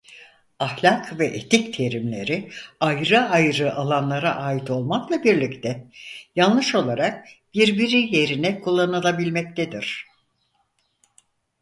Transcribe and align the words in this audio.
Ahlak 0.59 1.19
ve 1.19 1.25
etik 1.27 1.73
terimleri 1.73 2.51
ayrı 2.79 3.19
ayrı 3.21 3.73
alanlara 3.75 4.35
ait 4.35 4.69
olmakla 4.69 5.23
birlikte 5.23 5.87
yanlış 6.35 6.75
olarak 6.75 7.27
birbiri 7.53 8.15
yerine 8.15 8.61
kullanılabilmektedir. 8.61 10.05